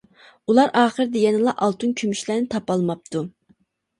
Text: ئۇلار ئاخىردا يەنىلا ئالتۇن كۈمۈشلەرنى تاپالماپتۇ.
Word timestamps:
ئۇلار 0.51 0.71
ئاخىردا 0.79 1.19
يەنىلا 1.23 1.53
ئالتۇن 1.65 1.93
كۈمۈشلەرنى 2.01 2.49
تاپالماپتۇ. 2.55 3.25